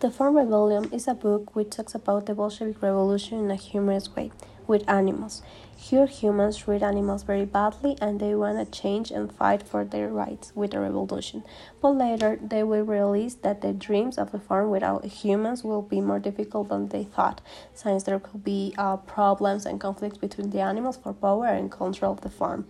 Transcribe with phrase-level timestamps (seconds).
[0.00, 4.16] The Farm Rebellion is a book which talks about the Bolshevik Revolution in a humorous
[4.16, 4.32] way,
[4.66, 5.42] with animals.
[5.76, 10.08] Here, humans treat animals very badly and they want to change and fight for their
[10.08, 11.44] rights with the revolution.
[11.82, 16.00] But later, they will realize that the dreams of a farm without humans will be
[16.00, 17.42] more difficult than they thought,
[17.74, 22.12] since there could be uh, problems and conflicts between the animals for power and control
[22.12, 22.66] of the farm.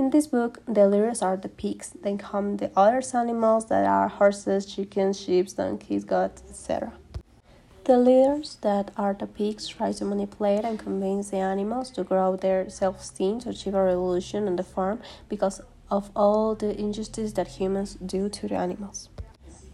[0.00, 4.08] In this book, the leaders are the pigs, then come the other animals that are
[4.08, 6.94] horses, chickens, sheep, donkeys, goats, etc.
[7.84, 12.34] The leaders that are the pigs try to manipulate and convince the animals to grow
[12.34, 17.48] their self-esteem to achieve a revolution on the farm because of all the injustice that
[17.48, 19.10] humans do to the animals.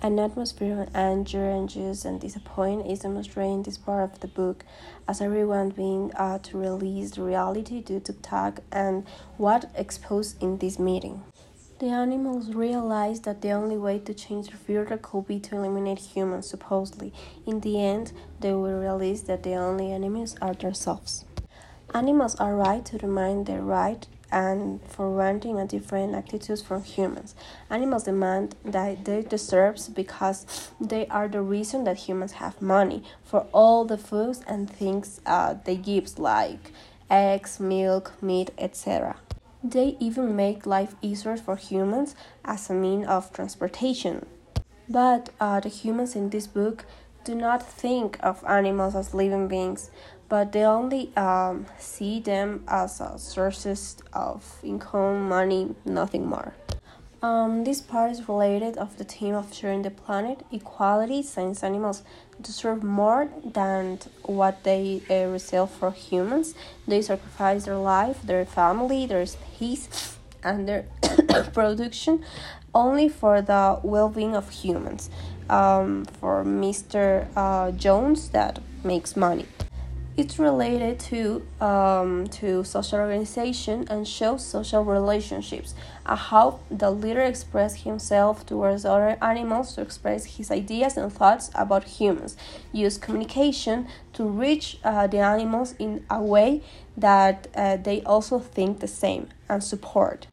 [0.00, 4.64] An atmosphere of anger, injustice, and disappointment is demonstrated in this part of the book,
[5.08, 9.06] as everyone being uh, to release the reality due to talk and
[9.38, 11.22] what exposed in this meeting.
[11.78, 15.98] The animals realize that the only way to change the future could be to eliminate
[15.98, 17.12] humans, supposedly.
[17.46, 21.24] In the end, they will realize that the only enemies are themselves.
[21.94, 27.34] Animals are right to demand their right and for wanting a different attitude from humans.
[27.70, 33.46] Animals demand that they deserve because they are the reason that humans have money for
[33.52, 36.72] all the foods and things uh, they give, like
[37.10, 39.16] eggs, milk, meat, etc.
[39.62, 44.26] They even make life easier for humans as a means of transportation.
[44.88, 46.84] But uh, the humans in this book
[47.26, 49.90] do not think of animals as living beings,
[50.28, 56.54] but they only um, see them as sources of income, money, nothing more.
[57.22, 62.04] Um, this part is related of the theme of sharing the planet, equality, since animals
[62.40, 66.54] deserve more than what they uh, resell for humans.
[66.86, 70.15] They sacrifice their life, their family, their space,
[70.46, 70.86] and their
[71.52, 72.24] production
[72.74, 75.10] only for the well-being of humans.
[75.48, 77.28] Um, for Mr.
[77.36, 79.46] Uh, Jones, that makes money.
[80.16, 85.74] It's related to um, to social organization and shows social relationships,
[86.06, 91.50] and how the leader expresses himself towards other animals to express his ideas and thoughts
[91.54, 92.34] about humans.
[92.72, 96.62] Use communication to reach uh, the animals in a way
[96.96, 100.28] that uh, they also think the same and support.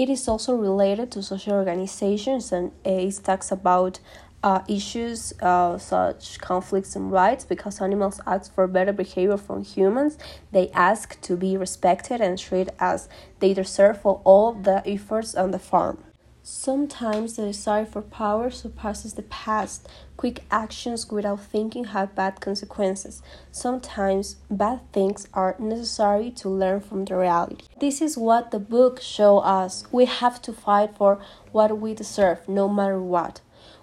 [0.00, 4.00] It is also related to social organizations and it talks about
[4.42, 10.16] uh, issues uh, such conflicts and rights because animals ask for better behavior from humans.
[10.52, 15.50] They ask to be respected and treated as they deserve for all the efforts on
[15.50, 15.98] the farm.
[16.42, 19.88] Sometimes the desire for power surpasses the past.
[20.16, 23.22] Quick actions without thinking have bad consequences.
[23.52, 27.64] Sometimes bad things are necessary to learn from the reality.
[27.78, 29.84] This is what the book shows us.
[29.92, 31.20] We have to fight for
[31.52, 33.40] what we deserve, no matter what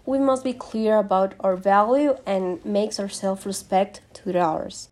[0.07, 4.85] we must be clear about our value and makes our self-respect to ours.